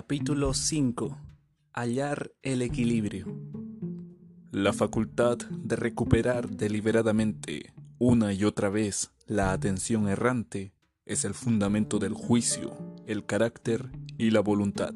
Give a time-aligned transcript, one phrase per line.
[0.00, 1.18] Capítulo 5.
[1.72, 3.26] Hallar el equilibrio.
[4.52, 10.72] La facultad de recuperar deliberadamente una y otra vez la atención errante
[11.04, 12.78] es el fundamento del juicio,
[13.08, 14.94] el carácter y la voluntad.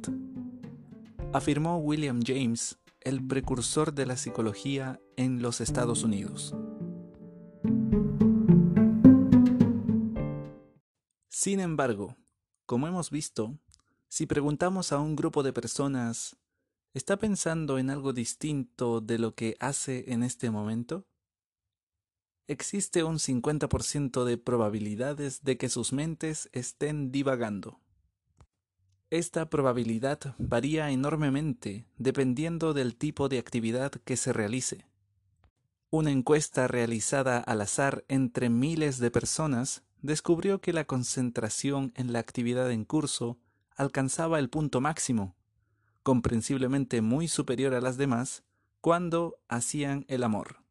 [1.32, 6.55] Afirmó William James, el precursor de la psicología en los Estados Unidos.
[11.29, 12.16] Sin embargo,
[12.66, 13.58] como hemos visto,
[14.12, 16.36] si preguntamos a un grupo de personas,
[16.93, 21.07] ¿está pensando en algo distinto de lo que hace en este momento?
[22.46, 27.80] Existe un 50% de probabilidades de que sus mentes estén divagando.
[29.08, 34.84] Esta probabilidad varía enormemente dependiendo del tipo de actividad que se realice.
[35.89, 42.19] Una encuesta realizada al azar entre miles de personas descubrió que la concentración en la
[42.19, 43.39] actividad en curso
[43.83, 45.34] alcanzaba el punto máximo,
[46.02, 48.44] comprensiblemente muy superior a las demás,
[48.80, 50.62] cuando hacían el amor.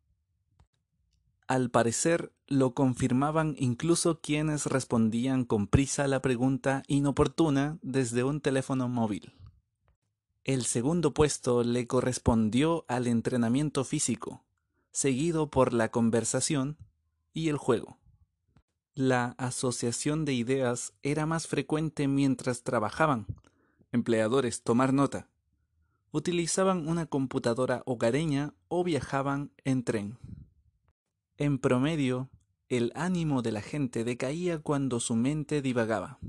[1.48, 8.42] Al parecer lo confirmaban incluso quienes respondían con prisa a la pregunta inoportuna desde un
[8.42, 9.34] teléfono móvil.
[10.44, 14.44] El segundo puesto le correspondió al entrenamiento físico,
[14.92, 16.78] seguido por la conversación
[17.34, 18.01] y el juego.
[18.94, 23.26] La asociación de ideas era más frecuente mientras trabajaban.
[23.94, 25.30] Empleadores, tomar nota.
[26.12, 30.18] Utilizaban una computadora hogareña o viajaban en tren.
[31.38, 32.30] En promedio,
[32.68, 36.20] el ánimo de la gente decaía cuando su mente divagaba.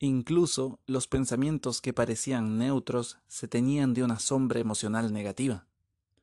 [0.00, 5.68] Incluso los pensamientos que parecían neutros se teñían de una sombra emocional negativa.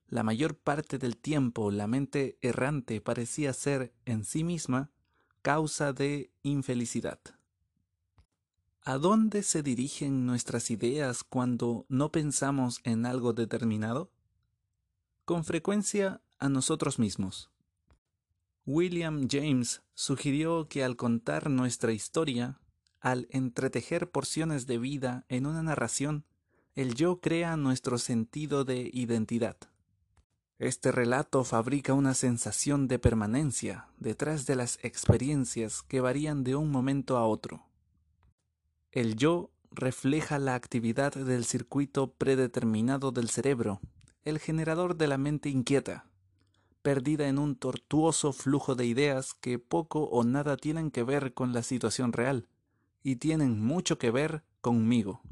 [0.08, 4.92] La mayor parte del tiempo la mente errante parecía ser en sí misma
[5.42, 7.20] causa de infelicidad.
[8.84, 14.12] ¿A dónde se dirigen nuestras ideas cuando no pensamos en algo determinado?
[15.26, 17.52] Con frecuencia a nosotros mismos.
[18.66, 22.60] William James sugirió que al contar nuestra historia,
[23.00, 26.26] al entretejer porciones de vida en una narración,
[26.76, 29.58] el yo crea nuestro sentido de identidad.
[30.62, 36.70] Este relato fabrica una sensación de permanencia detrás de las experiencias que varían de un
[36.70, 37.66] momento a otro.
[38.92, 43.82] El yo refleja la actividad del circuito predeterminado del cerebro,
[44.24, 46.06] el generador de la mente inquieta,
[46.84, 51.54] perdida en un tortuoso flujo de ideas que poco o nada tienen que ver con
[51.54, 52.48] la situación real,
[53.02, 55.24] y tienen mucho que ver conmigo.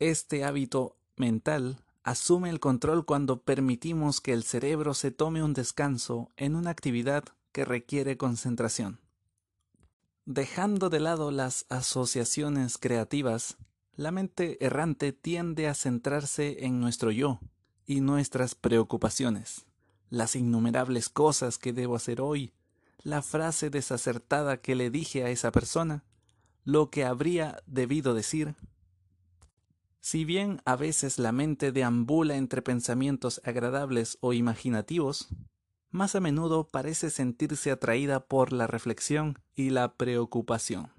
[0.00, 6.28] Este hábito mental asume el control cuando permitimos que el cerebro se tome un descanso
[6.36, 9.00] en una actividad que requiere concentración.
[10.26, 13.56] Dejando de lado las asociaciones creativas,
[13.96, 17.40] la mente errante tiende a centrarse en nuestro yo
[17.86, 19.64] y nuestras preocupaciones,
[20.10, 22.52] las innumerables cosas que debo hacer hoy,
[23.02, 26.04] la frase desacertada que le dije a esa persona,
[26.64, 28.56] lo que habría debido decir
[30.04, 35.28] si bien a veces la mente deambula entre pensamientos agradables o imaginativos,
[35.90, 40.92] más a menudo parece sentirse atraída por la reflexión y la preocupación.